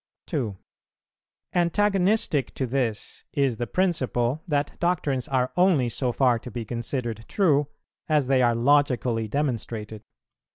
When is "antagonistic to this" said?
1.53-3.23